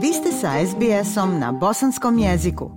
[0.00, 2.70] Vi ste sa SBS-om na bosanskom jeziku.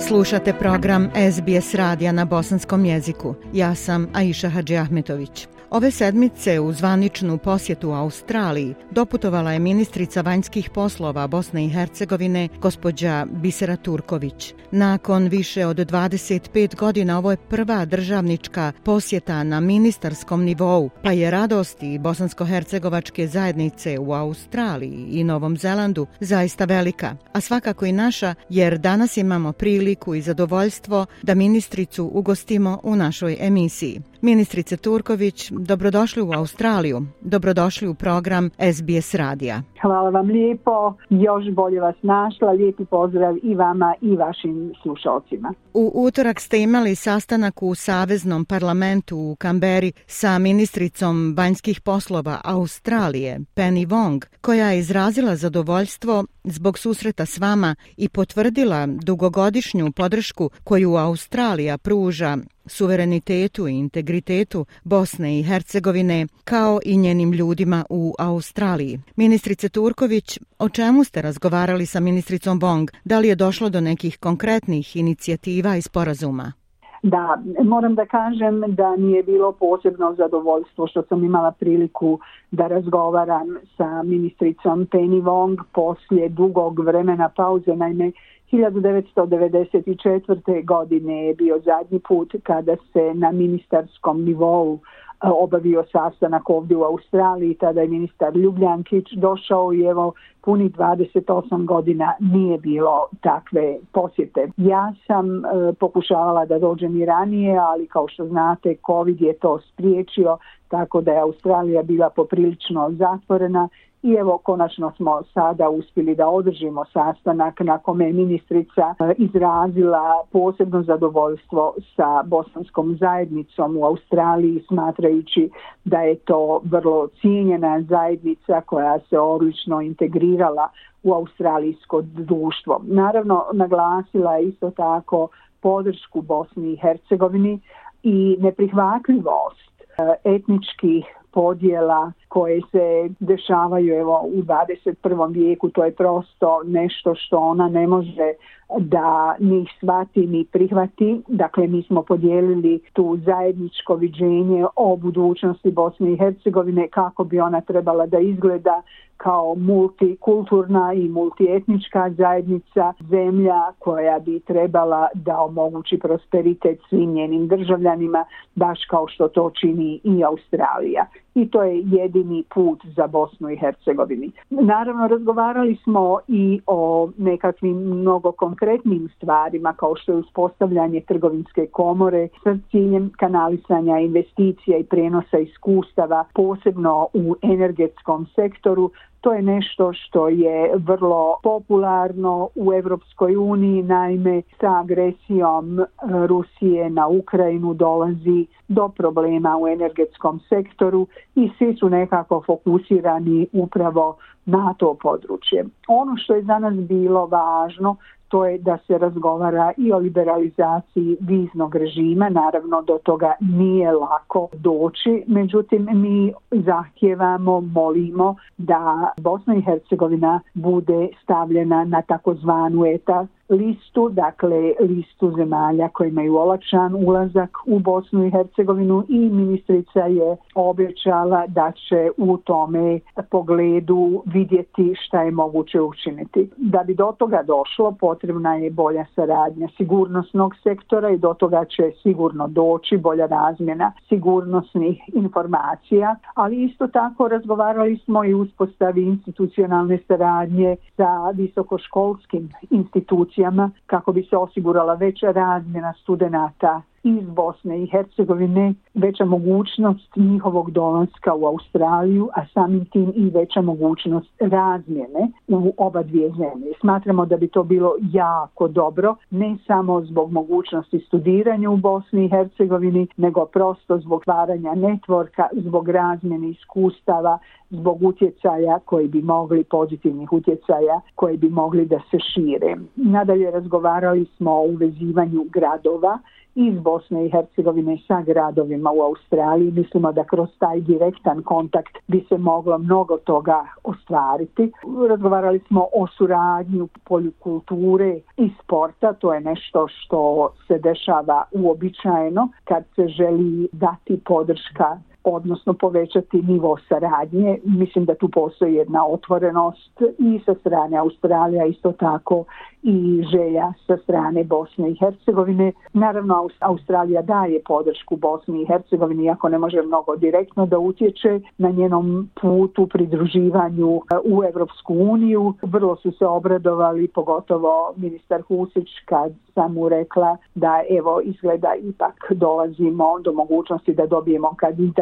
[0.00, 3.34] Slušate program SBS radija na bosanskom jeziku.
[3.52, 5.48] Ja sam Aisha Hadži Ahmetović.
[5.70, 13.26] Ove sedmice u zvaničnu posjetu Australiji doputovala je ministrica vanjskih poslova Bosne i Hercegovine, gospođa
[13.30, 14.54] Bisera Turković.
[14.70, 21.30] Nakon više od 25 godina ovo je prva državnička posjeta na ministarskom nivou, pa je
[21.30, 28.78] radosti bosansko-hercegovačke zajednice u Australiji i Novom Zelandu zaista velika, a svakako i naša, jer
[28.78, 34.00] danas imamo priliku i zadovoljstvo da ministricu ugostimo u našoj emisiji.
[34.22, 39.62] Ministrice Turković, dobrodošli u Australiju, dobrodošli u program SBS Radija.
[39.82, 45.54] Hvala vam lijepo, još bolje vas našla, lijepi pozdrav i vama i vašim slušalcima.
[45.74, 53.40] U utorak ste imali sastanak u Saveznom parlamentu u Kamberi sa ministricom vanjskih poslova Australije,
[53.56, 60.96] Penny Wong, koja je izrazila zadovoljstvo zbog susreta s vama i potvrdila dugogodišnju podršku koju
[60.96, 69.00] Australija pruža suverenitetu i integritetu Bosne i Hercegovine kao i njenim ljudima u Australiji.
[69.16, 72.90] Ministrice Turković, o čemu ste razgovarali sa ministricom Bong?
[73.04, 76.59] Da li je došlo do nekih konkretnih inicijativa i sporazuma?
[77.02, 82.18] Da, moram da kažem da mi je bilo posebno zadovoljstvo što sam imala priliku
[82.50, 87.76] da razgovaram sa ministricom Penny Wong poslije dugog vremena pauze.
[87.76, 88.12] Naime,
[88.52, 90.64] 1994.
[90.64, 94.78] godine je bio zadnji put kada se na ministarskom nivou
[95.22, 102.14] obavio sastanak ovdje u Australiji, tada je ministar Ljubljankić došao i evo puni 28 godina
[102.20, 104.48] nije bilo takve posjete.
[104.56, 109.58] Ja sam e, pokušavala da dođem i ranije, ali kao što znate, COVID je to
[109.58, 113.68] spriječio, tako da je Australija bila poprilično zatvorena
[114.02, 120.24] I evo, konačno smo sada uspjeli da održimo sastanak na kome je ministrica e, izrazila
[120.32, 125.50] posebno zadovoljstvo sa bosanskom zajednicom u Australiji, smatrajući
[125.84, 130.68] da je to vrlo cijenjena zajednica koja se odlično integrirala
[131.02, 132.80] u australijsko društvo.
[132.84, 135.28] Naravno, naglasila je isto tako
[135.60, 137.60] podršku Bosni i Hercegovini
[138.02, 145.32] i neprihvatljivost e, etničkih podjela koje se dešavaju evo u 21.
[145.32, 148.32] vijeku to je prosto nešto što ona ne može
[148.78, 156.12] da ni shvati ni prihvati dakle mi smo podijelili tu zajedničko viđenje o budućnosti Bosne
[156.12, 158.82] i Hercegovine kako bi ona trebala da izgleda
[159.16, 168.24] kao multikulturna i multietnička zajednica zemlja koja bi trebala da omogući prosperitet svim njenim državljanima
[168.54, 171.82] baš kao što to čini i Australija i to je
[172.20, 174.30] jedini put za Bosnu i Hercegovini.
[174.50, 182.28] Naravno, razgovarali smo i o nekakvim mnogo konkretnim stvarima kao što je uspostavljanje trgovinske komore
[182.42, 190.28] sa ciljem kanalisanja investicija i prenosa iskustava, posebno u energetskom sektoru, To je nešto što
[190.28, 195.86] je vrlo popularno u Evropskoj uniji, naime sa agresijom e,
[196.26, 204.16] Rusije na Ukrajinu dolazi do problema u energetskom sektoru i svi su nekako fokusirani upravo
[204.46, 205.64] na to područje.
[205.88, 207.96] Ono što je za nas bilo važno
[208.30, 212.28] to je da se razgovara i o liberalizaciji viznog režima.
[212.28, 215.24] Naravno, do toga nije lako doći.
[215.26, 224.74] Međutim, mi zahtjevamo, molimo da Bosna i Hercegovina bude stavljena na takozvanu eta listu, dakle
[224.80, 231.72] listu zemalja koje imaju olakšan ulazak u Bosnu i Hercegovinu i ministrica je obećala da
[231.88, 233.00] će u tome
[233.30, 236.50] pogledu vidjeti šta je moguće učiniti.
[236.56, 241.92] Da bi do toga došlo, potrebna je bolja saradnja sigurnosnog sektora i do toga će
[242.02, 250.76] sigurno doći bolja razmjena sigurnosnih informacija, ali isto tako razgovarali smo i uspostavi institucionalne saradnje
[250.96, 258.74] sa visokoškolskim institucijama institucijama kako bi se osigurala veća razmjena studenta iz Bosne i Hercegovine,
[258.94, 266.02] veća mogućnost njihovog dolaska u Australiju, a samim tim i veća mogućnost razmjene u oba
[266.02, 266.72] dvije zemlje.
[266.80, 272.28] Smatramo da bi to bilo jako dobro, ne samo zbog mogućnosti studiranja u Bosni i
[272.28, 277.38] Hercegovini, nego prosto zbog varanja netvorka, zbog razmjene iskustava,
[277.70, 282.76] zbog utjecaja koji bi mogli, pozitivnih utjecaja koji bi mogli da se šire.
[282.96, 286.18] Nadalje razgovarali smo o uvezivanju gradova
[286.60, 289.70] iz Bosne i Hercegovine sa gradovima u Australiji.
[289.70, 294.72] Mislimo da kroz taj direktan kontakt bi se moglo mnogo toga ostvariti.
[295.08, 299.12] Razgovarali smo o suradnju polju kulture i sporta.
[299.12, 306.76] To je nešto što se dešava uobičajeno kad se želi dati podrška odnosno povećati nivo
[306.88, 307.58] saradnje.
[307.64, 312.44] Mislim da tu postoji jedna otvorenost i sa strane Australija isto tako
[312.82, 315.72] i želja sa strane Bosne i Hercegovine.
[315.92, 321.70] Naravno, Australija daje podršku Bosni i Hercegovini, iako ne može mnogo direktno da utječe na
[321.70, 325.54] njenom putu pridruživanju e, u Evropsku uniju.
[325.62, 332.32] Vrlo su se obradovali, pogotovo ministar Husić, kad sam mu rekla da evo izgleda ipak
[332.32, 334.54] dolazimo do mogućnosti da dobijemo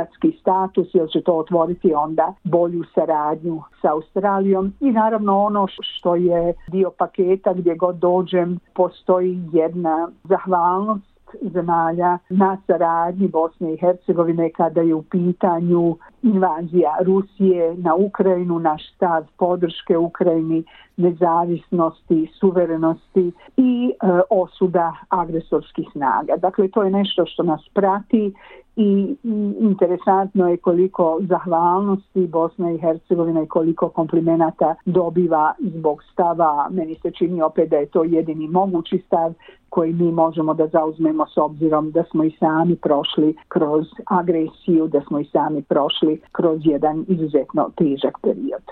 [0.08, 4.72] diplomatski status, jer će to otvoriti onda bolju saradnju sa Australijom.
[4.80, 11.18] I naravno ono što je dio paketa gdje gdje god dođem postoji jedna zahvalnost
[11.52, 18.94] zemalja na saradnji Bosne i Hercegovine kada je u pitanju invazija Rusije na Ukrajinu, naš
[18.94, 20.64] stav podrške Ukrajini,
[20.96, 26.36] nezavisnosti, suverenosti i e, osuda agresorskih snaga.
[26.36, 28.34] Dakle, to je nešto što nas prati
[28.78, 29.16] i
[29.60, 36.68] interesantno je koliko zahvalnosti Bosna i Hercegovina i koliko komplimenata dobiva zbog stava.
[36.70, 39.32] Meni se čini opet da je to jedini mogući stav
[39.68, 45.00] koji mi možemo da zauzmemo s obzirom da smo i sami prošli kroz agresiju, da
[45.00, 48.62] smo i sami prošli kroz jedan izuzetno težak period.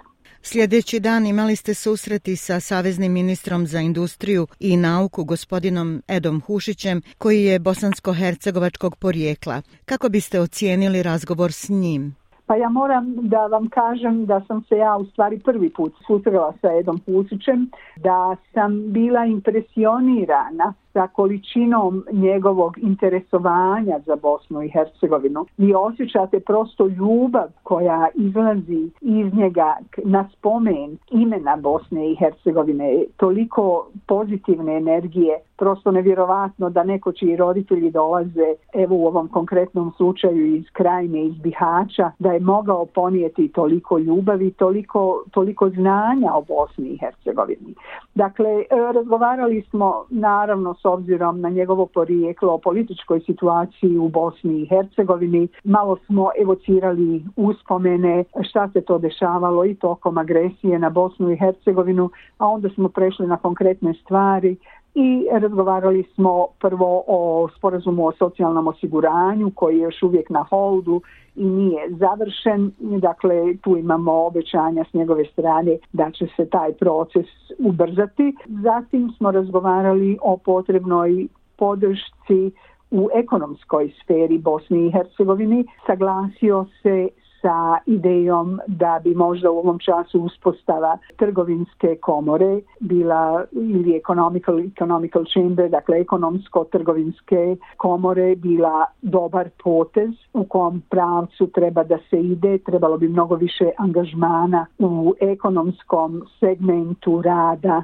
[0.49, 7.03] Sljedeći dan imali ste susreti sa Saveznim ministrom za industriju i nauku gospodinom Edom Hušićem,
[7.19, 9.63] koji je bosansko-hercegovačkog porijekla.
[9.85, 12.15] Kako biste ocijenili razgovor s njim?
[12.47, 16.53] Pa ja moram da vam kažem da sam se ja u stvari prvi put susrela
[16.61, 25.47] sa Edom Hušićem, da sam bila impresionirana sa količinom njegovog interesovanja za Bosnu i Hercegovinu.
[25.57, 33.05] Vi osjećate prosto ljubav koja izlazi iz njega na spomen imena Bosne i Hercegovine.
[33.17, 40.55] Toliko pozitivne energije, prosto nevjerovatno da neko čiji roditelji dolaze, evo u ovom konkretnom slučaju
[40.55, 46.89] iz krajine, iz Bihaća, da je mogao ponijeti toliko ljubavi, toliko, toliko znanja o Bosni
[46.89, 47.75] i Hercegovini.
[48.15, 54.61] Dakle, e, razgovarali smo naravno s obzirom na njegovo porijeklo o političkoj situaciji u Bosni
[54.61, 55.49] i Hercegovini.
[55.65, 62.11] Malo smo evocirali uspomene šta se to dešavalo i tokom agresije na Bosnu i Hercegovinu,
[62.39, 64.57] a onda smo prešli na konkretne stvari
[64.95, 71.01] i razgovarali smo prvo o sporazumu o socijalnom osiguranju koji je još uvijek na holdu
[71.37, 72.73] i nije završen.
[72.79, 77.27] Dakle, tu imamo obećanja s njegove strane da će se taj proces
[77.59, 78.37] ubrzati.
[78.47, 82.51] Zatim smo razgovarali o potrebnoj podršci
[82.91, 85.65] u ekonomskoj sferi Bosni i Hercegovini.
[85.87, 87.09] Saglasio se
[87.47, 95.25] sa idejom da bi možda u ovom času uspostava trgovinske komore bila ili economical, economical
[95.25, 102.99] chamber, dakle ekonomsko-trgovinske komore bila dobar potez u kom pravcu treba da se ide, trebalo
[102.99, 107.83] bi mnogo više angažmana u ekonomskom segmentu rada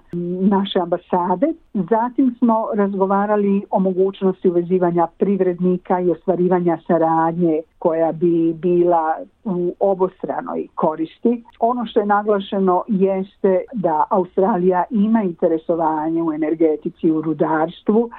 [0.51, 1.47] naše ambasade.
[1.75, 10.67] Zatim smo razgovarali o mogućnosti uvezivanja privrednika i ostvarivanja saradnje koja bi bila u obostranoj
[10.75, 11.45] koristi.
[11.61, 18.11] Ono što je naglašeno jeste da Australija ima interesovanje u energetici i u rudarstvu,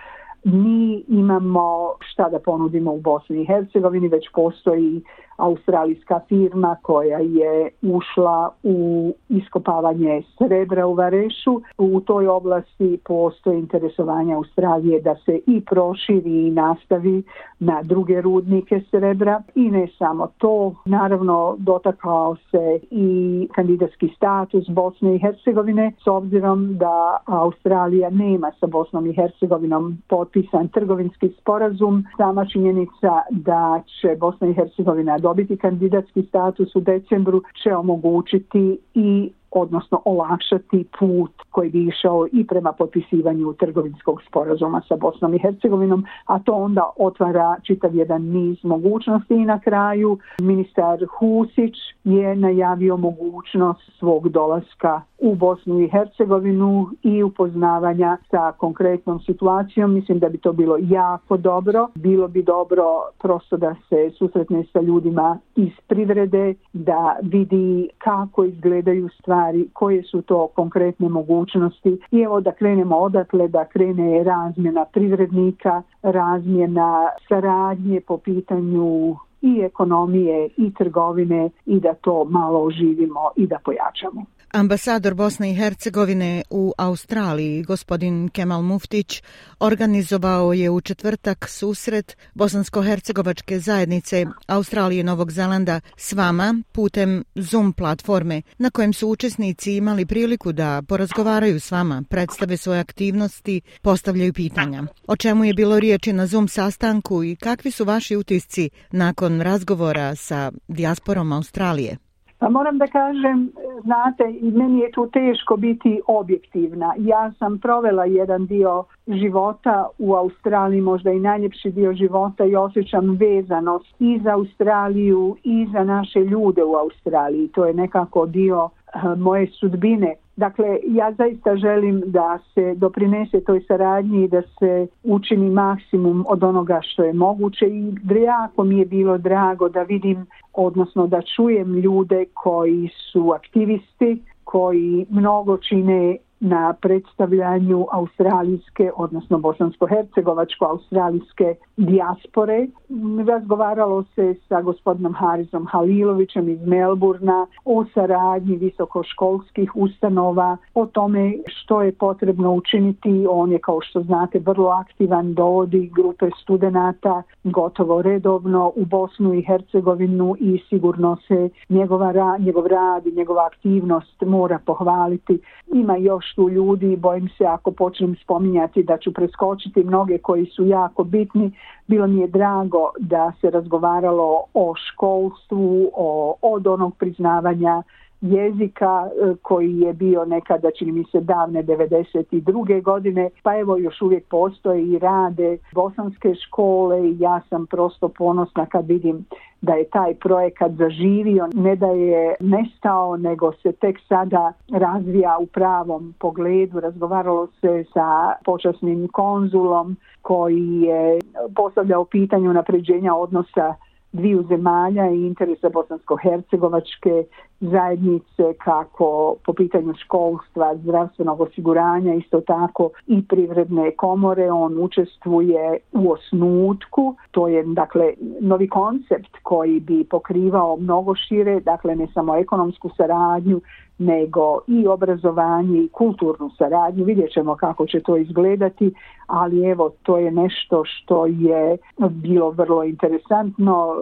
[0.43, 5.01] mi imamo šta da ponudimo u Bosni i Hercegovini, već postoji
[5.37, 11.61] australijska firma koja je ušla u iskopavanje srebra u Varešu.
[11.77, 17.23] U toj oblasti postoje interesovanje Australije da se i proširi i nastavi
[17.59, 20.75] na druge rudnike srebra i ne samo to.
[20.85, 28.67] Naravno, dotakao se i kandidatski status Bosne i Hercegovine s obzirom da Australija nema sa
[28.67, 32.03] Bosnom i Hercegovinom potpisan trgovinski sporazum.
[32.17, 39.31] Sama činjenica da će Bosna i Hercegovina dobiti kandidatski status u decembru će omogućiti i
[39.55, 46.05] odnosno olakšati put koji bi išao i prema potpisivanju trgovinskog sporazuma sa Bosnom i Hercegovinom,
[46.25, 52.97] a to onda otvara čitav jedan niz mogućnosti i na kraju ministar Husić je najavio
[52.97, 59.93] mogućnost svog dolaska u Bosnu i Hercegovinu i upoznavanja sa konkretnom situacijom.
[59.93, 61.87] Mislim da bi to bilo jako dobro.
[61.95, 62.83] Bilo bi dobro
[63.21, 69.42] prosto da se susretne sa ljudima iz privrede, da vidi kako izgledaju stvari,
[69.73, 71.97] koje su to konkretne mogućnosti.
[72.11, 80.49] I evo da krenemo odatle, da krene razmjena privrednika, razmjena saradnje po pitanju i ekonomije
[80.57, 84.25] i trgovine i da to malo oživimo i da pojačamo.
[84.53, 89.23] Ambasador Bosne i Hercegovine u Australiji, gospodin Kemal Muftić,
[89.59, 97.73] organizovao je u četvrtak susret Bosansko-Hercegovačke zajednice Australije i Novog Zelanda s vama putem Zoom
[97.73, 104.33] platforme na kojem su učesnici imali priliku da porazgovaraju s vama, predstave svoje aktivnosti, postavljaju
[104.33, 104.83] pitanja.
[105.07, 110.15] O čemu je bilo riječi na Zoom sastanku i kakvi su vaši utisci nakon razgovora
[110.15, 112.02] sa dijasporom Australije?
[112.43, 116.93] Pa moram da kažem, e, znate, i meni je tu teško biti objektivna.
[116.97, 123.17] Ja sam provela jedan dio života u Australiji, možda i najljepši dio života i osjećam
[123.19, 127.47] vezanost i za Australiju i za naše ljude u Australiji.
[127.47, 130.15] To je nekako dio e, moje sudbine.
[130.35, 136.43] Dakle, ja zaista želim da se doprinese toj saradnji i da se učini maksimum od
[136.43, 137.65] onoga što je moguće.
[137.65, 144.21] I jako mi je bilo drago da vidim, odnosno da čujem ljude koji su aktivisti,
[144.43, 152.67] koji mnogo čine na predstavljanju australijske, odnosno bosansko-hercegovačko-australijske dijaspore.
[152.89, 161.33] Mm, razgovaralo se sa gospodinom Harizom Halilovićem iz Melburna o saradnji visokoškolskih ustanova, o tome
[161.47, 163.25] što je potrebno učiniti.
[163.29, 169.41] On je, kao što znate, vrlo aktivan, dovodi grupe studenta gotovo redovno u Bosnu i
[169.41, 175.39] Hercegovinu i sigurno se njegova, njegov rad i njegova aktivnost mora pohvaliti.
[175.73, 180.65] Ima još tu ljudi, bojim se ako počnem spominjati da ću preskočiti mnoge koji su
[180.65, 181.51] jako bitni.
[181.87, 187.83] Bilo mi je drago da se razgovaralo o školstvu, o, od onog priznavanja
[188.23, 192.81] jezika e, koji je bio nekada, čini mi se, davne 92.
[192.81, 198.65] godine, pa evo još uvijek postoje i rade bosanske škole i ja sam prosto ponosna
[198.65, 199.25] kad vidim
[199.61, 205.45] da je taj projekat zaživio, ne da je nestao, nego se tek sada razvija u
[205.45, 206.79] pravom pogledu.
[206.79, 211.19] Razgovaralo se sa počasnim konzulom koji je
[211.55, 213.75] postavljao pitanje unapređenja odnosa
[214.13, 217.23] dviju zemalja i interesa bosansko-hercegovačke
[217.59, 224.51] zajednice kako po pitanju školstva, zdravstvenog osiguranja, isto tako i privredne komore.
[224.51, 231.95] On učestvuje u osnutku, to je dakle novi koncept koji bi pokrivao mnogo šire, dakle
[231.95, 233.61] ne samo ekonomsku saradnju,
[233.97, 237.05] nego i obrazovanje i kulturnu saradnju.
[237.05, 238.93] Vidjet ćemo kako će to izgledati,
[239.27, 241.77] ali evo, to je nešto što je
[242.09, 243.95] bilo vrlo interesantno.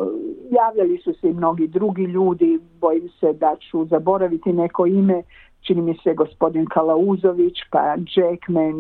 [0.52, 5.24] Javljali su se i mnogi drugi ljudi, bojim se da ću zaboraviti neko ime,
[5.62, 8.76] čini mi se gospodin Kalauzović, pa Jackman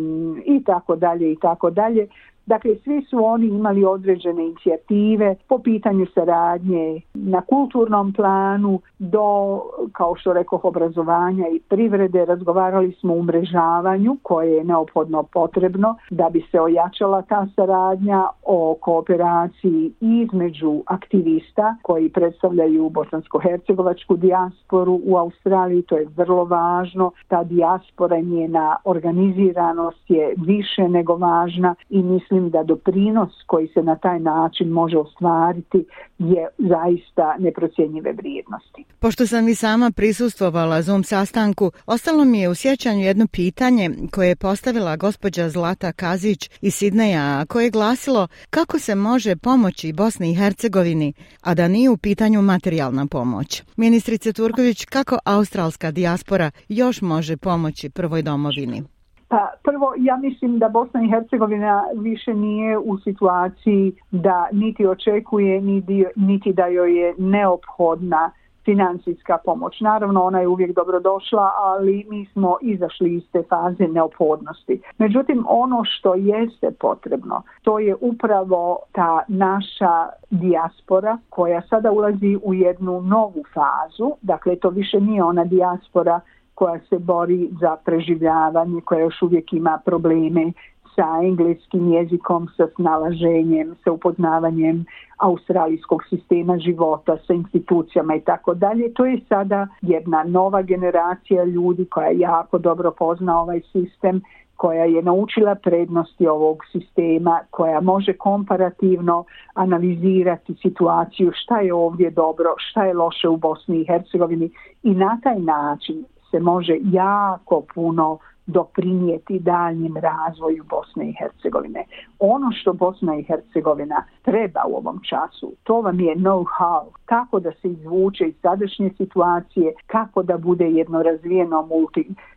[0.45, 2.07] i tako dalje i tako dalje.
[2.45, 9.59] Dakle, svi su oni imali određene inicijative po pitanju saradnje na kulturnom planu do,
[9.91, 12.25] kao što rekao, obrazovanja i privrede.
[12.25, 18.75] Razgovarali smo o umrežavanju koje je neophodno potrebno da bi se ojačala ta saradnja o
[18.81, 25.81] kooperaciji između aktivista koji predstavljaju bosansko-hercegovačku dijasporu u Australiji.
[25.81, 27.11] To je vrlo važno.
[27.27, 33.83] Ta dijaspora njena organiziranost je više nego važna i mislim mislim da doprinos koji se
[33.83, 35.85] na taj način može ostvariti
[36.19, 38.83] je zaista neprocjenjive vrijednosti.
[38.99, 44.27] Pošto sam i sama prisustvovala Zoom sastanku, ostalo mi je u sjećanju jedno pitanje koje
[44.27, 49.93] je postavila gospođa Zlata Kazić iz Sidneja, a koje je glasilo kako se može pomoći
[49.93, 53.63] Bosni i Hercegovini, a da nije u pitanju materijalna pomoć.
[53.77, 58.83] Ministrice Turković, kako australska dijaspora još može pomoći prvoj domovini?
[59.31, 65.61] Pa prvo, ja mislim da Bosna i Hercegovina više nije u situaciji da niti očekuje,
[65.61, 68.31] niti, niti da joj je neophodna
[68.65, 69.81] financijska pomoć.
[69.81, 74.81] Naravno, ona je uvijek dobrodošla, ali mi smo izašli iz te faze neophodnosti.
[74.97, 82.53] Međutim, ono što jeste potrebno, to je upravo ta naša dijaspora koja sada ulazi u
[82.53, 84.11] jednu novu fazu.
[84.21, 86.19] Dakle, to više nije ona dijaspora
[86.61, 90.51] koja se bori za preživljavanje, koja još uvijek ima probleme
[90.95, 94.85] sa engleskim jezikom, sa snalaženjem, sa upoznavanjem
[95.17, 98.93] australijskog sistema života, sa institucijama i tako dalje.
[98.93, 104.21] To je sada jedna nova generacija ljudi koja jako dobro pozna ovaj sistem
[104.55, 112.53] koja je naučila prednosti ovog sistema, koja može komparativno analizirati situaciju šta je ovdje dobro,
[112.57, 114.49] šta je loše u Bosni i Hercegovini
[114.83, 121.85] i na taj način se može jako puno doprinijeti daljnjem razvoju Bosne i Hercegovine.
[122.19, 127.51] Ono što Bosna i Hercegovina treba u ovom času, to vam je know-how, kako da
[127.51, 131.61] se izvuče iz sadašnje situacije, kako da bude jedno razvijeno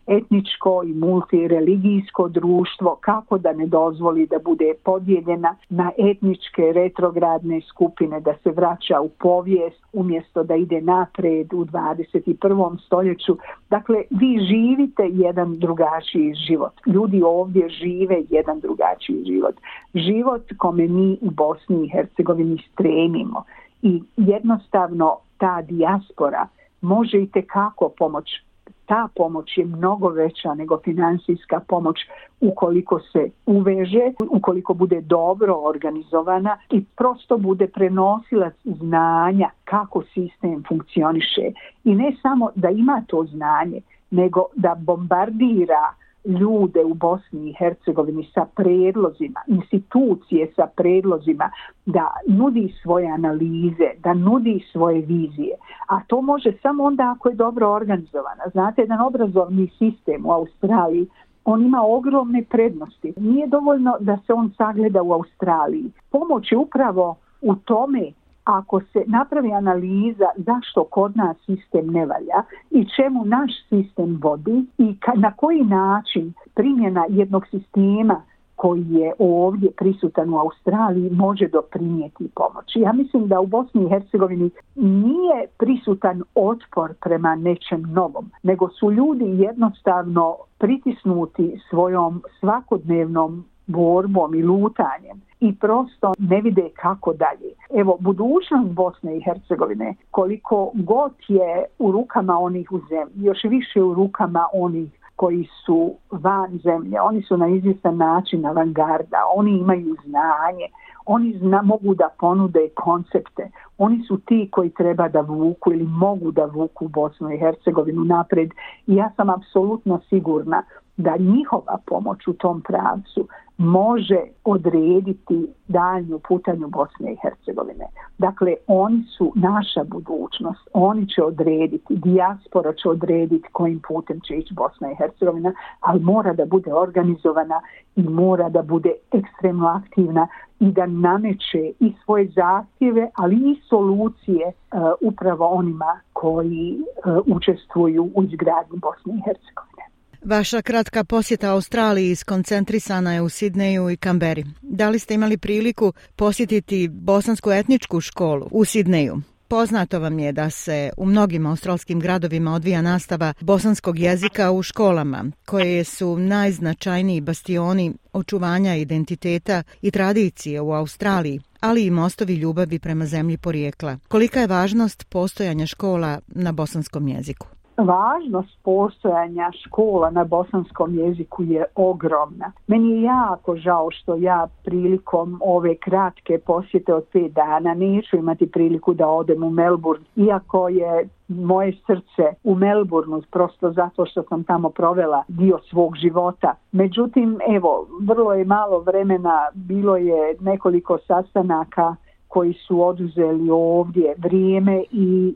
[0.06, 8.20] etničko i multireligijsko društvo, kako da ne dozvoli da bude podijeljena na etničke retrogradne skupine,
[8.20, 12.87] da se vraća u povijest umjesto da ide napred u 21.
[12.87, 13.37] stoljeću.
[13.70, 16.73] Dakle, vi živite jedan drugačiji život.
[16.87, 19.54] Ljudi ovdje žive jedan drugačiji život.
[19.94, 23.44] Život kome mi u Bosni i Hercegovini stremimo.
[23.82, 26.49] I jednostavno ta dijaspora
[26.80, 28.44] može i tekako pomoći
[28.86, 31.96] ta pomoć je mnogo veća nego finansijska pomoć
[32.40, 41.52] ukoliko se uveže, ukoliko bude dobro organizovana i prosto bude prenosila znanja kako sistem funkcioniše.
[41.84, 48.28] I ne samo da ima to znanje, nego da bombardira ljude u Bosni i Hercegovini
[48.34, 51.50] sa predlozima, institucije sa predlozima,
[51.86, 55.56] da nudi svoje analize, da nudi svoje vizije.
[55.88, 58.44] A to može samo onda ako je dobro organizovana.
[58.52, 61.06] Znate, jedan obrazovni sistem u Australiji
[61.44, 63.12] on ima ogromne prednosti.
[63.16, 65.90] Nije dovoljno da se on sagleda u Australiji.
[66.10, 68.12] Pomoć je upravo u tome
[68.44, 74.66] ako se napravi analiza zašto kod nas sistem ne valja i čemu naš sistem vodi
[74.78, 78.22] i ka, na koji način primjena jednog sistema
[78.56, 82.80] koji je ovdje prisutan u Australiji može doprinijeti pomoći.
[82.80, 88.92] Ja mislim da u Bosni i Hercegovini nije prisutan otpor prema nečem novom, nego su
[88.92, 97.80] ljudi jednostavno pritisnuti svojom svakodnevnom borbom i lutanjem i prosto ne vide kako dalje.
[97.80, 103.82] Evo, budućnost Bosne i Hercegovine, koliko god je u rukama onih u zemlji, još više
[103.82, 109.96] u rukama onih koji su van zemlje, oni su na izvjestan način avangarda, oni imaju
[110.04, 110.66] znanje,
[111.07, 116.30] oni zna, mogu da ponude koncepte, oni su ti koji treba da vuku ili mogu
[116.30, 118.50] da vuku Bosnu i Hercegovinu napred.
[118.87, 120.62] I ja sam apsolutno sigurna
[120.96, 127.86] da njihova pomoć u tom pravcu može odrediti daljnju putanju Bosne i Hercegovine.
[128.18, 134.54] Dakle, oni su naša budućnost, oni će odrediti, dijaspora će odrediti kojim putem će ići
[134.54, 137.60] Bosna i Hercegovina, ali mora da bude organizovana
[137.96, 140.28] i mora da bude ekstremno aktivna
[140.60, 148.10] i da nameće i svoje zahtjeve, ali i solucije uh, upravo onima koji uh, učestvuju
[148.14, 149.93] u izgradnji Bosne i Hercegovine.
[150.24, 154.44] Vaša kratka posjeta Australiji skoncentrisana je u Sidneju i Kamberi.
[154.62, 159.20] Da li ste imali priliku posjetiti bosansku etničku školu u Sidneju?
[159.48, 165.24] Poznato vam je da se u mnogim australskim gradovima odvija nastava bosanskog jezika u školama,
[165.46, 173.06] koje su najznačajniji bastioni očuvanja identiteta i tradicije u Australiji, ali i mostovi ljubavi prema
[173.06, 173.98] zemlji porijekla.
[174.08, 177.46] Kolika je važnost postojanja škola na bosanskom jeziku?
[177.76, 182.52] Važnost postojanja škola na bosanskom jeziku je ogromna.
[182.66, 188.50] Meni je jako žao što ja prilikom ove kratke posjete od 5 dana neću imati
[188.50, 194.44] priliku da odem u Melbourne, iako je moje srce u Melbourneu prosto zato što sam
[194.44, 196.54] tamo provela dio svog života.
[196.72, 201.96] Međutim, evo, vrlo je malo vremena, bilo je nekoliko sastanaka
[202.35, 205.35] koji su oduzeli ovdje vrijeme i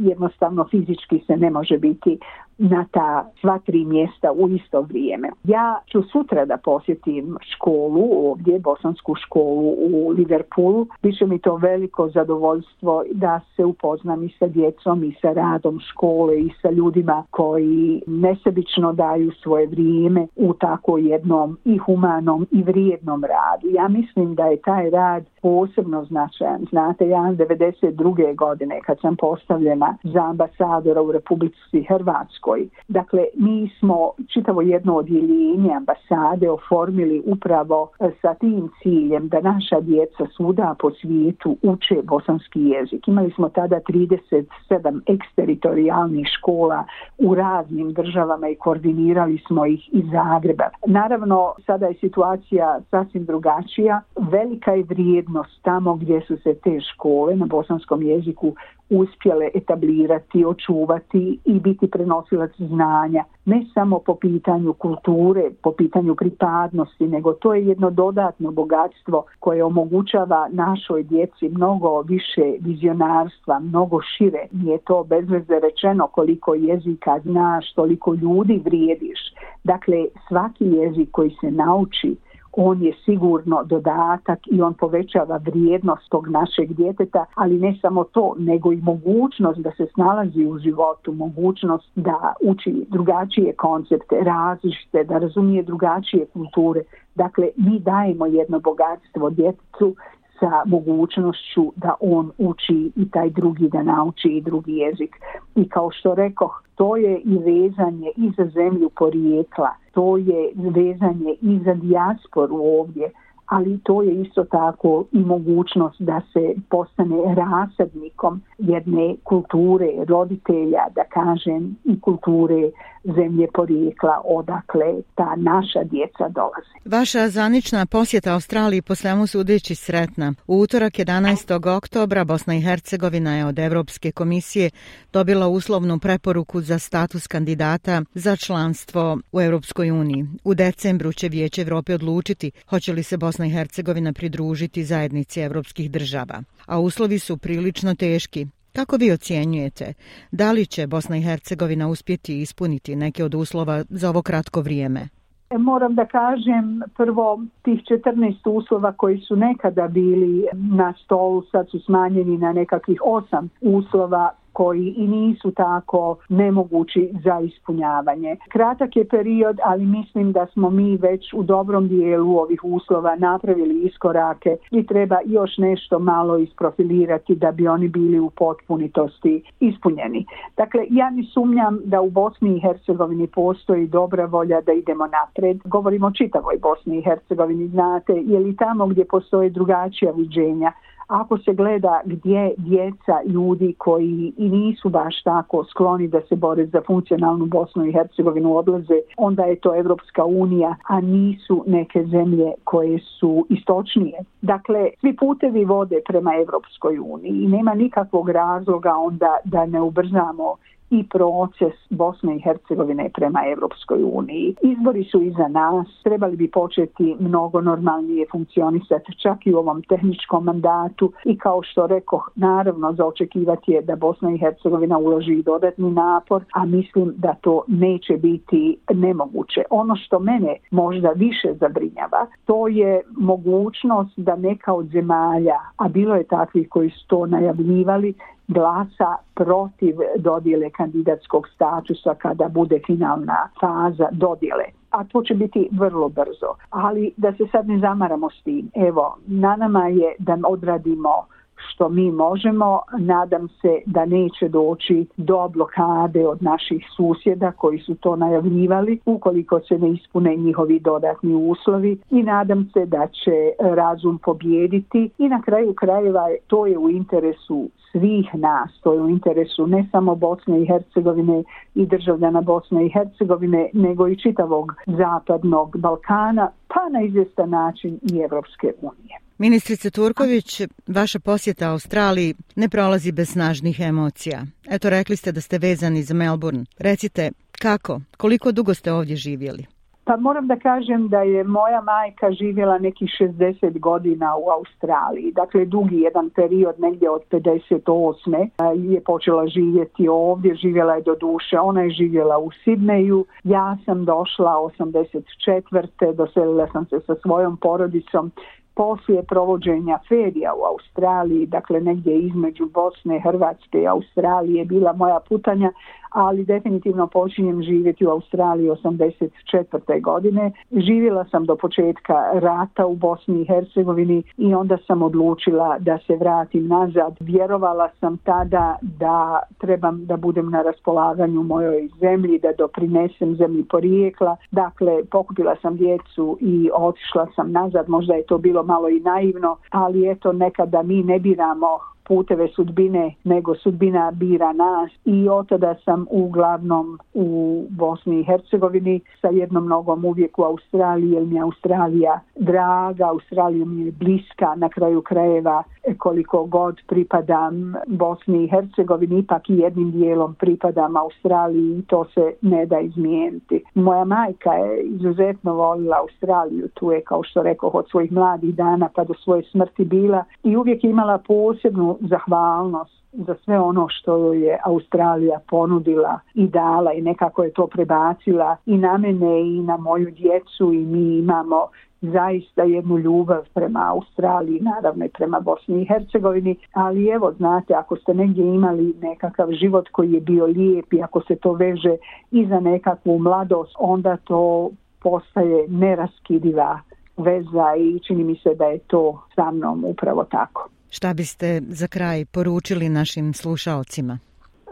[0.00, 2.18] jednostavno fizički se ne može biti
[2.58, 5.28] na ta sva tri mjesta u isto vrijeme.
[5.44, 10.86] Ja ću sutra da posjetim školu ovdje, bosansku školu u Liverpoolu.
[11.02, 16.40] Biće mi to veliko zadovoljstvo da se upoznam i sa djecom i sa radom škole
[16.40, 23.24] i sa ljudima koji nesebično daju svoje vrijeme u tako jednom i humanom i vrijednom
[23.24, 23.68] radu.
[23.74, 26.37] Ja mislim da je taj rad posebno značajan.
[26.70, 28.36] Znate, ja 92.
[28.36, 32.68] godine kad sam postavljena za ambasadora u Republici Hrvatskoj.
[32.88, 39.80] Dakle, mi smo čitavo jedno odjeljenje ambasade oformili upravo e, sa tim ciljem da naša
[39.80, 43.08] djeca svuda po svijetu uče bosanski jezik.
[43.08, 46.84] Imali smo tada 37 eksteritorijalnih škola
[47.18, 50.64] u raznim državama i koordinirali smo ih iz Zagreba.
[50.86, 54.00] Naravno, sada je situacija sasvim drugačija.
[54.30, 58.54] Velika je vrijednost tamo gdje su se te škole na bosanskom jeziku
[58.90, 63.24] uspjele etablirati, očuvati i biti prenosilac znanja.
[63.44, 69.64] Ne samo po pitanju kulture, po pitanju pripadnosti, nego to je jedno dodatno bogatstvo koje
[69.64, 74.46] omogućava našoj djeci mnogo više vizionarstva, mnogo šire.
[74.52, 79.18] Nije to bezveze rečeno koliko jezika znaš, toliko ljudi vrijediš.
[79.64, 82.16] Dakle, svaki jezik koji se nauči
[82.60, 88.34] on je sigurno dodatak i on povećava vrijednost tog našeg djeteta, ali ne samo to,
[88.38, 95.18] nego i mogućnost da se snalazi u životu, mogućnost da uči drugačije koncepte, različite, da
[95.18, 96.82] razumije drugačije kulture.
[97.14, 99.94] Dakle, mi dajemo jedno bogatstvo djetetu
[100.40, 105.16] sa mogućnošću da on uči i taj drugi da nauči i drugi jezik.
[105.54, 111.34] I kao što rekoh, to je i vezanje i za zemlju porijekla, to je vezanje
[111.42, 113.10] i za dijasporu ovdje,
[113.48, 121.04] ali to je isto tako i mogućnost da se postane rasadnikom jedne kulture roditelja, da
[121.04, 122.70] kažem, i kulture
[123.04, 126.74] zemlje porijekla odakle ta naša djeca dolaze.
[126.84, 130.34] Vaša zanična posjeta Australiji po svemu sudeći sretna.
[130.46, 131.76] U utorak 11.
[131.76, 134.70] oktobra Bosna i Hercegovina je od Evropske komisije
[135.12, 140.26] dobila uslovnu preporuku za status kandidata za članstvo u Europskoj uniji.
[140.44, 145.90] U decembru će Vijeće Evrope odlučiti hoće li se Bosna i Hercegovina pridružiti zajednici evropskih
[145.90, 146.42] država.
[146.66, 148.46] A uslovi su prilično teški.
[148.72, 149.92] Kako vi ocjenjujete?
[150.32, 155.08] Da li će Bosna i Hercegovina uspjeti ispuniti neke od uslova za ovo kratko vrijeme?
[155.50, 161.70] E, moram da kažem prvo tih 14 uslova koji su nekada bili na stolu sad
[161.70, 168.36] su smanjeni na nekakvih 8 uslova koji i nisu tako nemogući za ispunjavanje.
[168.48, 173.82] Kratak je period, ali mislim da smo mi već u dobrom dijelu ovih uslova napravili
[173.82, 180.26] iskorake i treba još nešto malo isprofilirati da bi oni bili u potpunitosti ispunjeni.
[180.56, 185.60] Dakle, ja ne sumnjam da u Bosni i Hercegovini postoji dobra volja da idemo napred.
[185.64, 190.72] Govorimo o čitavoj Bosni i Hercegovini, znate, je li tamo gdje postoje drugačija viđenja,
[191.08, 196.66] ako se gleda gdje djeca ljudi koji i nisu baš tako skloni da se bore
[196.66, 202.52] za funkcionalnu Bosnu i Hercegovinu odlaze, onda je to Evropska unija, a nisu neke zemlje
[202.64, 204.18] koje su istočnije.
[204.42, 210.54] Dakle, svi putevi vode prema Evropskoj uniji i nema nikakvog razloga onda da ne ubrzamo
[210.90, 214.54] i proces Bosne i Hercegovine prema Evropskoj uniji.
[214.62, 220.44] Izbori su iza nas, trebali bi početi mnogo normalnije funkcionisati čak i u ovom tehničkom
[220.44, 225.90] mandatu i kao što rekoh, naravno za očekivati je da Bosna i Hercegovina uloži dodatni
[225.90, 229.62] napor, a mislim da to neće biti nemoguće.
[229.70, 236.14] Ono što mene možda više zabrinjava, to je mogućnost da neka od zemalja, a bilo
[236.14, 238.14] je takvih koji su to najavljivali,
[238.48, 244.64] glasa protiv dodjele kandidatskog statusa kada bude finalna faza dodjele.
[244.90, 246.54] A to će biti vrlo brzo.
[246.70, 248.70] Ali da se sad ne zamaramo s tim.
[248.74, 251.26] Evo, na nama je da odradimo
[251.68, 252.80] što mi možemo.
[252.98, 259.60] Nadam se da neće doći do blokade od naših susjeda koji su to najavljivali ukoliko
[259.60, 265.42] se ne ispune njihovi dodatni uslovi i nadam se da će razum pobjediti i na
[265.42, 270.62] kraju krajeva to je u interesu svih nas, to je u interesu ne samo Bosne
[270.62, 271.42] i Hercegovine
[271.74, 278.18] i državljana Bosne i Hercegovine, nego i čitavog zapadnog Balkana, pa na izvjestan način i
[278.18, 279.27] Evropske unije.
[279.40, 284.42] Ministrice Turković, vaša posjeta Australiji ne prolazi bez snažnih emocija.
[284.70, 286.64] Eto, rekli ste da ste vezani za Melbourne.
[286.78, 287.30] Recite,
[287.62, 289.66] kako, koliko dugo ste ovdje živjeli?
[290.04, 295.32] Pa moram da kažem da je moja majka živjela neki 60 godina u Australiji.
[295.32, 298.48] Dakle, dugi jedan period, negdje od 58.
[298.92, 301.58] je počela živjeti ovdje, živjela je do duše.
[301.58, 303.24] Ona je živjela u Sidneju.
[303.44, 306.14] Ja sam došla 84.
[306.14, 308.32] Doselila sam se sa svojom porodicom
[308.78, 315.72] poslije provođenja ferija u Australiji, dakle negdje između Bosne, Hrvatske i Australije bila moja putanja,
[316.10, 320.02] ali definitivno počinjem živjeti u Australiji 84.
[320.02, 320.52] godine.
[320.70, 326.16] Živjela sam do početka rata u Bosni i Hercegovini i onda sam odlučila da se
[326.16, 327.16] vratim nazad.
[327.20, 334.36] Vjerovala sam tada da trebam da budem na raspolaganju mojoj zemlji, da doprinesem zemlji porijekla.
[334.50, 337.88] Dakle, pokupila sam djecu i otišla sam nazad.
[337.88, 343.14] Možda je to bilo malo i naivno, ali eto nekada mi ne biramo puteve sudbine,
[343.24, 349.68] nego sudbina bira nas i od tada sam uglavnom u Bosni i Hercegovini sa jednom
[349.68, 355.02] nogom uvijek u Australiji, jer mi je Australija draga, Australija mi je bliska na kraju
[355.02, 361.82] krajeva e, koliko god pripadam Bosni i Hercegovini, ipak i jednim dijelom pripadam Australiji i
[361.82, 363.64] to se ne da izmijeniti.
[363.74, 368.88] Moja majka je izuzetno volila Australiju, tu je kao što rekao od svojih mladih dana
[368.94, 374.58] pa do svoje smrti bila i uvijek imala posebnu zahvalnost za sve ono što je
[374.64, 380.10] Australija ponudila i dala i nekako je to prebacila i na mene i na moju
[380.10, 381.68] djecu i mi imamo
[382.00, 387.96] zaista jednu ljubav prema Australiji, naravno i prema Bosni i Hercegovini, ali evo, znate, ako
[387.96, 391.96] ste negdje imali nekakav život koji je bio lijep i ako se to veže
[392.30, 394.70] i za nekakvu mladost, onda to
[395.02, 396.80] postaje neraskidiva
[397.16, 400.68] veza i čini mi se da je to sa mnom upravo tako.
[400.90, 404.18] Šta biste za kraj poručili našim slušalcima?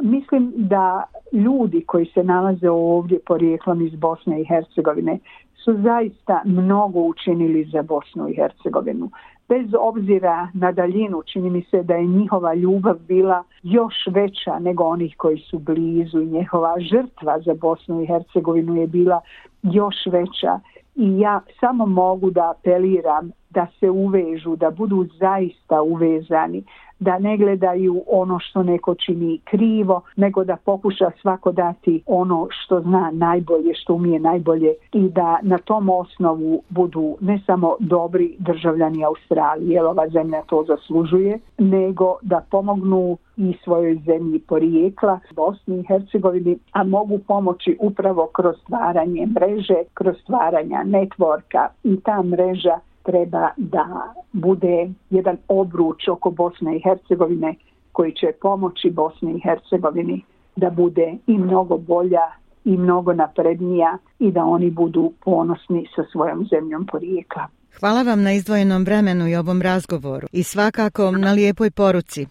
[0.00, 5.18] Mislim da ljudi koji se nalaze ovdje porijeklom iz Bosne i Hercegovine
[5.64, 9.10] su zaista mnogo učinili za Bosnu i Hercegovinu.
[9.48, 14.84] Bez obzira na daljinu, čini mi se da je njihova ljubav bila još veća nego
[14.84, 19.20] onih koji su blizu i njihova žrtva za Bosnu i Hercegovinu je bila
[19.62, 20.60] još veća.
[20.96, 26.64] I ja samo mogu da apeliram da se uvežu, da budu zaista uvezani,
[26.98, 32.80] da ne gledaju ono što neko čini krivo, nego da pokuša svako dati ono što
[32.80, 39.04] zna najbolje, što umije najbolje i da na tom osnovu budu ne samo dobri državljani
[39.04, 45.84] Australije, jer ova zemlja to zaslužuje, nego da pomognu i svojoj zemlji porijekla, Bosni i
[45.88, 53.50] Hercegovini, a mogu pomoći upravo kroz stvaranje mreže, kroz stvaranja networka i ta mreža treba
[53.56, 57.54] da bude jedan obruč oko Bosne i Hercegovine
[57.92, 60.24] koji će pomoći Bosni i Hercegovini
[60.56, 62.26] da bude i mnogo bolja
[62.64, 67.46] i mnogo naprednija i da oni budu ponosni sa svojom zemljom porijekla.
[67.80, 72.26] Hvala vam na izdvojenom vremenu i ovom razgovoru i svakako na lijepoj poruci.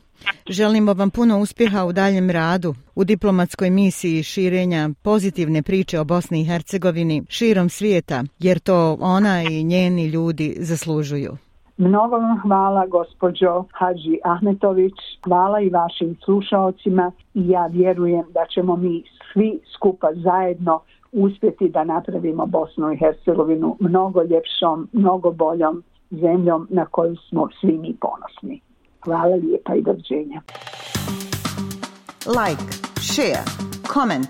[0.49, 6.41] Želimo vam puno uspjeha u daljem radu u diplomatskoj misiji širenja pozitivne priče o Bosni
[6.41, 11.37] i Hercegovini širom svijeta, jer to ona i njeni ljudi zaslužuju.
[11.77, 18.75] Mnogo vam hvala gospođo Hadži Ahmetović, hvala i vašim slušalcima i ja vjerujem da ćemo
[18.75, 20.79] mi svi skupa zajedno
[21.11, 27.77] uspjeti da napravimo Bosnu i Hercegovinu mnogo ljepšom, mnogo boljom zemljom na koju smo svi
[27.77, 28.61] mi ponosni.
[29.05, 30.41] Hvala lijepa i doviđenja.
[32.25, 32.63] Like,
[33.01, 33.43] share,
[33.93, 34.27] comment.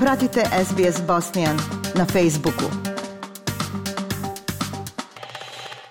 [0.00, 1.56] Pratite SBS Bosnian
[1.98, 2.93] na Facebooku.